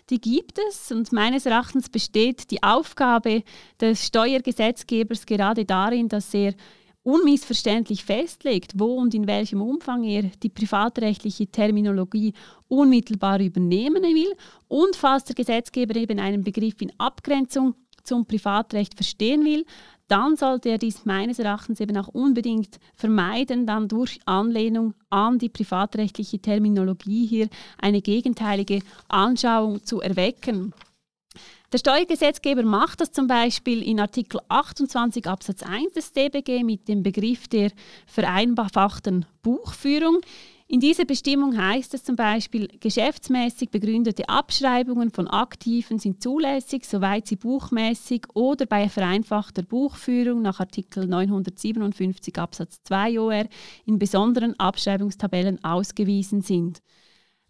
die 0.08 0.20
gibt 0.20 0.58
es 0.70 0.90
und 0.90 1.12
meines 1.12 1.44
Erachtens 1.44 1.90
besteht 1.90 2.50
die 2.50 2.62
Aufgabe 2.62 3.42
des 3.78 4.06
Steuergesetzgebers 4.06 5.26
gerade 5.26 5.66
darin, 5.66 6.08
dass 6.08 6.32
er 6.32 6.54
unmissverständlich 7.02 8.04
festlegt, 8.04 8.72
wo 8.76 8.94
und 8.94 9.12
in 9.12 9.26
welchem 9.26 9.60
Umfang 9.60 10.02
er 10.04 10.22
die 10.42 10.48
privatrechtliche 10.48 11.46
Terminologie 11.46 12.32
unmittelbar 12.68 13.40
übernehmen 13.40 14.02
will 14.02 14.34
und 14.66 14.96
falls 14.96 15.24
der 15.24 15.34
Gesetzgeber 15.34 15.96
eben 15.96 16.18
einen 16.18 16.42
Begriff 16.42 16.80
in 16.80 16.92
Abgrenzung 16.96 17.74
zum 18.04 18.24
Privatrecht 18.24 18.94
verstehen 18.94 19.44
will, 19.44 19.66
dann 20.08 20.36
sollte 20.36 20.70
er 20.70 20.78
dies 20.78 21.04
meines 21.04 21.38
Erachtens 21.38 21.80
eben 21.80 21.96
auch 21.96 22.08
unbedingt 22.08 22.78
vermeiden, 22.94 23.66
dann 23.66 23.88
durch 23.88 24.18
Anlehnung 24.24 24.94
an 25.10 25.38
die 25.38 25.50
privatrechtliche 25.50 26.38
Terminologie 26.38 27.26
hier 27.26 27.48
eine 27.78 28.00
gegenteilige 28.00 28.80
Anschauung 29.08 29.84
zu 29.84 30.00
erwecken. 30.00 30.72
Der 31.70 31.78
Steuergesetzgeber 31.78 32.62
macht 32.62 33.02
das 33.02 33.12
zum 33.12 33.26
Beispiel 33.26 33.82
in 33.82 34.00
Artikel 34.00 34.40
28 34.48 35.26
Absatz 35.26 35.62
1 35.62 35.92
des 35.92 36.12
DBG 36.12 36.64
mit 36.64 36.88
dem 36.88 37.02
Begriff 37.02 37.46
der 37.46 37.70
vereinfachten 38.06 39.26
Buchführung. 39.42 40.20
In 40.70 40.80
dieser 40.80 41.06
Bestimmung 41.06 41.56
heißt 41.56 41.94
es 41.94 42.04
zum 42.04 42.14
Beispiel, 42.14 42.68
geschäftsmäßig 42.78 43.70
begründete 43.70 44.28
Abschreibungen 44.28 45.10
von 45.10 45.26
Aktiven 45.26 45.98
sind 45.98 46.22
zulässig, 46.22 46.84
soweit 46.84 47.26
sie 47.26 47.36
buchmäßig 47.36 48.26
oder 48.34 48.66
bei 48.66 48.90
vereinfachter 48.90 49.62
Buchführung 49.62 50.42
nach 50.42 50.60
Artikel 50.60 51.06
957 51.06 52.36
Absatz 52.36 52.82
2 52.82 53.18
OR 53.18 53.46
in 53.86 53.98
besonderen 53.98 54.60
Abschreibungstabellen 54.60 55.64
ausgewiesen 55.64 56.42
sind. 56.42 56.82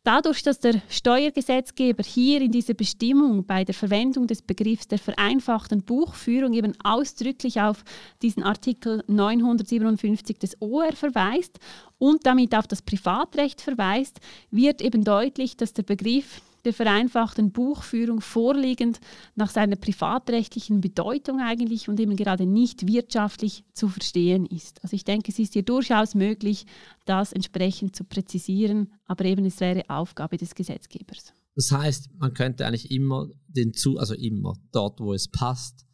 Dadurch, 0.08 0.42
dass 0.42 0.58
der 0.58 0.80
Steuergesetzgeber 0.88 2.02
hier 2.02 2.40
in 2.40 2.50
dieser 2.50 2.72
Bestimmung 2.72 3.44
bei 3.44 3.64
der 3.64 3.74
Verwendung 3.74 4.26
des 4.26 4.40
Begriffs 4.40 4.88
der 4.88 4.98
vereinfachten 4.98 5.82
Buchführung 5.82 6.54
eben 6.54 6.72
ausdrücklich 6.82 7.60
auf 7.60 7.84
diesen 8.22 8.42
Artikel 8.42 9.04
957 9.06 10.38
des 10.38 10.62
OR 10.62 10.92
verweist 10.92 11.58
und 11.98 12.24
damit 12.24 12.54
auf 12.54 12.66
das 12.66 12.80
Privatrecht 12.80 13.60
verweist, 13.60 14.18
wird 14.50 14.80
eben 14.80 15.04
deutlich, 15.04 15.58
dass 15.58 15.74
der 15.74 15.82
Begriff 15.82 16.40
der 16.64 16.72
vereinfachten 16.72 17.52
Buchführung 17.52 18.20
vorliegend 18.20 19.00
nach 19.34 19.50
seiner 19.50 19.76
privatrechtlichen 19.76 20.80
Bedeutung 20.80 21.40
eigentlich 21.40 21.88
und 21.88 22.00
eben 22.00 22.16
gerade 22.16 22.46
nicht 22.46 22.86
wirtschaftlich 22.86 23.64
zu 23.72 23.88
verstehen 23.88 24.46
ist. 24.46 24.82
Also 24.82 24.94
ich 24.94 25.04
denke, 25.04 25.30
es 25.30 25.38
ist 25.38 25.52
hier 25.52 25.62
durchaus 25.62 26.14
möglich, 26.14 26.66
das 27.04 27.32
entsprechend 27.32 27.96
zu 27.96 28.04
präzisieren, 28.04 28.92
aber 29.04 29.24
eben 29.24 29.44
es 29.44 29.60
wäre 29.60 29.88
Aufgabe 29.88 30.36
des 30.36 30.54
Gesetzgebers. 30.54 31.32
Das 31.54 31.72
heißt, 31.72 32.10
man 32.18 32.34
könnte 32.34 32.66
eigentlich 32.66 32.90
immer 32.90 33.28
den 33.48 33.72
zu, 33.72 33.98
also 33.98 34.14
immer 34.14 34.54
dort, 34.70 35.00
wo 35.00 35.12
es 35.12 35.28
passt, 35.28 35.86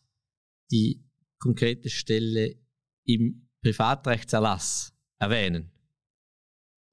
die 0.70 1.04
konkrete 1.38 1.88
Stelle 1.88 2.56
im 3.04 3.48
Privatrechtserlass 3.62 4.92
erwähnen, 5.18 5.70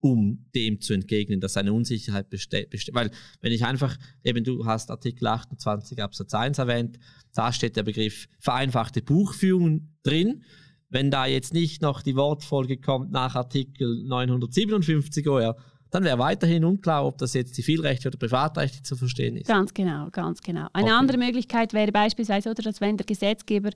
um 0.02 0.46
dem 0.56 0.82
zu 0.82 0.94
entgegnen, 0.94 1.40
dass 1.40 1.58
eine 1.58 1.74
Unsicherheit 1.74 2.30
besteht. 2.30 2.72
Beste 2.72 2.94
Weil 2.94 3.12
wenn 3.40 3.52
ich 3.52 3.64
einfach, 3.64 3.98
eben 4.24 4.44
du 4.44 4.66
hast 4.66 4.90
Artikel 4.92 5.28
28 5.28 6.02
Absatz 6.02 6.34
1 6.34 6.58
erwähnt, 6.58 7.00
da 7.34 7.54
steht 7.54 7.76
der 7.76 7.84
Begriff 7.84 8.28
vereinfachte 8.40 9.02
Buchführung 9.02 9.94
drin. 10.04 10.44
Wenn 10.90 11.12
da 11.12 11.26
jetzt 11.26 11.54
nicht 11.54 11.82
noch 11.82 12.02
die 12.02 12.16
Wortfolge 12.16 12.78
kommt 12.78 13.12
nach 13.12 13.36
Artikel 13.36 14.04
957 14.04 15.28
OR, 15.30 15.56
dann 15.92 16.06
wäre 16.06 16.18
weiterhin 16.18 16.64
unklar, 16.64 17.06
ob 17.06 17.18
das 17.18 17.34
jetzt 17.34 17.54
zivilrechtlich 17.54 18.08
oder 18.08 18.18
privatrechtlich 18.18 18.84
zu 18.84 18.96
verstehen 18.96 19.36
ist. 19.36 19.48
Ganz 19.48 19.74
genau, 19.74 20.08
ganz 20.10 20.42
genau. 20.42 20.68
Eine 20.72 20.88
okay. 20.88 20.94
andere 20.94 21.18
Möglichkeit 21.18 21.74
wäre 21.74 21.92
beispielsweise, 21.92 22.50
oder 22.50 22.64
dass 22.64 22.80
wenn 22.80 22.96
der 22.96 23.06
Gesetzgeber 23.06 23.72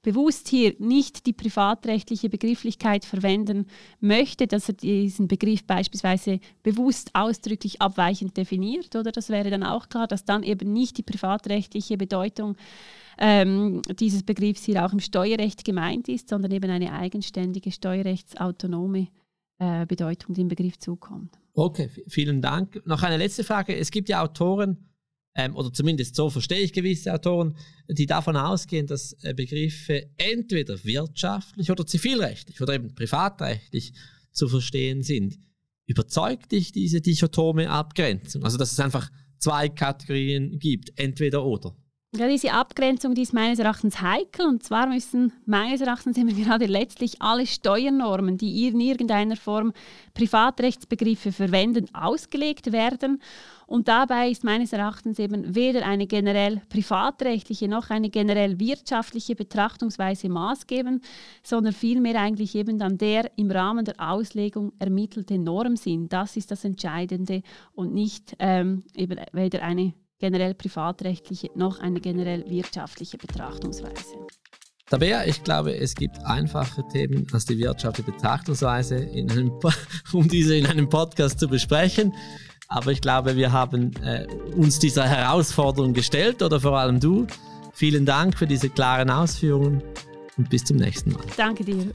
bewusst 0.00 0.48
hier 0.48 0.74
nicht 0.78 1.26
die 1.26 1.34
privatrechtliche 1.34 2.30
Begrifflichkeit 2.30 3.04
verwenden 3.04 3.66
möchte, 4.00 4.46
dass 4.46 4.68
er 4.68 4.74
diesen 4.74 5.28
Begriff 5.28 5.64
beispielsweise 5.64 6.40
bewusst 6.62 7.10
ausdrücklich 7.12 7.82
abweichend 7.82 8.36
definiert, 8.36 8.96
oder 8.96 9.12
das 9.12 9.28
wäre 9.28 9.50
dann 9.50 9.62
auch 9.62 9.90
klar, 9.90 10.06
dass 10.06 10.24
dann 10.24 10.42
eben 10.42 10.72
nicht 10.72 10.96
die 10.96 11.02
privatrechtliche 11.02 11.98
Bedeutung 11.98 12.56
ähm, 13.18 13.82
dieses 13.98 14.22
Begriffs 14.22 14.64
hier 14.64 14.86
auch 14.86 14.92
im 14.92 15.00
Steuerrecht 15.00 15.64
gemeint 15.64 16.08
ist, 16.08 16.30
sondern 16.30 16.52
eben 16.52 16.70
eine 16.70 16.92
eigenständige 16.92 17.72
steuerrechtsautonome 17.72 19.08
äh, 19.58 19.86
Bedeutung 19.86 20.34
dem 20.34 20.48
Begriff 20.48 20.78
zukommt. 20.78 21.38
Okay, 21.54 21.90
vielen 22.06 22.40
Dank. 22.40 22.80
Noch 22.86 23.02
eine 23.02 23.16
letzte 23.16 23.44
Frage. 23.44 23.76
Es 23.76 23.90
gibt 23.90 24.08
ja 24.08 24.22
Autoren, 24.22 24.88
ähm, 25.34 25.56
oder 25.56 25.72
zumindest 25.72 26.14
so 26.14 26.30
verstehe 26.30 26.60
ich 26.60 26.72
gewisse 26.72 27.12
Autoren, 27.12 27.56
die 27.88 28.06
davon 28.06 28.36
ausgehen, 28.36 28.86
dass 28.86 29.12
äh, 29.22 29.34
Begriffe 29.34 30.10
entweder 30.16 30.82
wirtschaftlich 30.84 31.70
oder 31.70 31.86
zivilrechtlich 31.86 32.60
oder 32.60 32.74
eben 32.74 32.94
privatrechtlich 32.94 33.92
zu 34.32 34.48
verstehen 34.48 35.02
sind. 35.02 35.38
Überzeugt 35.86 36.52
dich 36.52 36.72
diese 36.72 37.00
dichotome 37.00 37.70
Abgrenzung? 37.70 38.44
Also, 38.44 38.58
dass 38.58 38.72
es 38.72 38.80
einfach 38.80 39.10
zwei 39.38 39.68
Kategorien 39.68 40.58
gibt, 40.58 40.92
entweder 40.98 41.44
oder? 41.44 41.74
Ja, 42.16 42.26
diese 42.26 42.54
Abgrenzung, 42.54 43.14
die 43.14 43.20
ist 43.20 43.34
meines 43.34 43.58
Erachtens 43.58 44.00
heikel. 44.00 44.46
Und 44.46 44.62
zwar 44.62 44.86
müssen 44.86 45.30
meines 45.44 45.82
Erachtens 45.82 46.16
immer 46.16 46.32
gerade 46.32 46.64
letztlich 46.64 47.20
alle 47.20 47.46
Steuernormen, 47.46 48.38
die 48.38 48.66
in 48.66 48.80
irgendeiner 48.80 49.36
Form 49.36 49.74
Privatrechtsbegriffe 50.14 51.32
verwenden, 51.32 51.94
ausgelegt 51.94 52.72
werden. 52.72 53.20
Und 53.66 53.88
dabei 53.88 54.30
ist 54.30 54.42
meines 54.42 54.72
Erachtens 54.72 55.18
eben 55.18 55.54
weder 55.54 55.84
eine 55.84 56.06
generell 56.06 56.62
privatrechtliche 56.70 57.68
noch 57.68 57.90
eine 57.90 58.08
generell 58.08 58.58
wirtschaftliche 58.58 59.36
Betrachtungsweise 59.36 60.30
maßgebend, 60.30 61.04
sondern 61.42 61.74
vielmehr 61.74 62.18
eigentlich 62.18 62.54
eben 62.54 62.78
dann 62.78 62.96
der 62.96 63.30
im 63.36 63.50
Rahmen 63.50 63.84
der 63.84 63.96
Auslegung 63.98 64.72
ermittelte 64.78 65.36
Normsinn. 65.38 66.08
Das 66.08 66.38
ist 66.38 66.50
das 66.50 66.64
Entscheidende 66.64 67.42
und 67.74 67.92
nicht 67.92 68.34
ähm, 68.38 68.84
eben 68.96 69.20
weder 69.34 69.62
eine 69.62 69.92
generell 70.18 70.54
privatrechtliche 70.54 71.50
noch 71.54 71.78
eine 71.78 72.00
generell 72.00 72.48
wirtschaftliche 72.48 73.18
Betrachtungsweise. 73.18 74.16
Tabea, 74.90 75.26
ich 75.26 75.44
glaube, 75.44 75.76
es 75.76 75.94
gibt 75.94 76.18
einfache 76.24 76.82
Themen 76.88 77.26
als 77.32 77.44
die 77.44 77.58
wirtschaftliche 77.58 78.10
Betrachtungsweise, 78.10 78.96
einem, 78.96 79.52
um 80.12 80.28
diese 80.28 80.56
in 80.56 80.66
einem 80.66 80.88
Podcast 80.88 81.38
zu 81.38 81.48
besprechen. 81.48 82.14
Aber 82.68 82.92
ich 82.92 83.00
glaube, 83.00 83.36
wir 83.36 83.52
haben 83.52 83.92
äh, 84.02 84.26
uns 84.54 84.78
dieser 84.78 85.06
Herausforderung 85.06 85.92
gestellt 85.92 86.42
oder 86.42 86.60
vor 86.60 86.78
allem 86.78 87.00
du. 87.00 87.26
Vielen 87.72 88.06
Dank 88.06 88.36
für 88.36 88.46
diese 88.46 88.68
klaren 88.68 89.10
Ausführungen 89.10 89.82
und 90.36 90.50
bis 90.50 90.64
zum 90.64 90.76
nächsten 90.76 91.12
Mal. 91.12 91.24
Danke 91.36 91.64
dir. 91.64 91.92